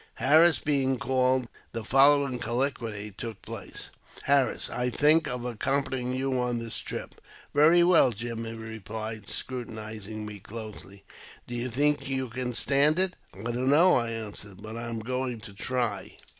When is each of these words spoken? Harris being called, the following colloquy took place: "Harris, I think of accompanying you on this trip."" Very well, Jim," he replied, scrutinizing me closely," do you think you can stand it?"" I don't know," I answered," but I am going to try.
Harris 0.15 0.57
being 0.57 0.97
called, 0.97 1.47
the 1.73 1.83
following 1.83 2.39
colloquy 2.39 3.13
took 3.15 3.39
place: 3.43 3.91
"Harris, 4.23 4.67
I 4.67 4.89
think 4.89 5.27
of 5.27 5.45
accompanying 5.45 6.15
you 6.15 6.39
on 6.41 6.57
this 6.57 6.79
trip."" 6.79 7.21
Very 7.53 7.83
well, 7.83 8.09
Jim," 8.09 8.43
he 8.45 8.53
replied, 8.53 9.29
scrutinizing 9.29 10.25
me 10.25 10.39
closely," 10.39 11.03
do 11.47 11.53
you 11.53 11.69
think 11.69 12.09
you 12.09 12.29
can 12.29 12.55
stand 12.55 12.97
it?"" 12.97 13.15
I 13.35 13.51
don't 13.51 13.69
know," 13.69 13.93
I 13.93 14.09
answered," 14.09 14.59
but 14.63 14.75
I 14.75 14.89
am 14.89 15.01
going 15.01 15.39
to 15.41 15.53
try. 15.53 16.15